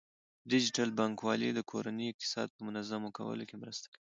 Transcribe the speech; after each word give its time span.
ډیجیټل 0.51 0.89
بانکوالي 0.99 1.49
د 1.53 1.59
کورنۍ 1.71 2.05
اقتصاد 2.09 2.47
په 2.53 2.61
منظمولو 2.67 3.47
کې 3.49 3.55
مرسته 3.63 3.85
کوي. 3.91 4.03